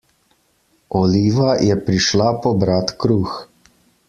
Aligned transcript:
Oliva 1.01 1.53
je 1.67 1.77
prišla 1.91 2.33
pobrat 2.47 2.97
kruh. 3.05 3.41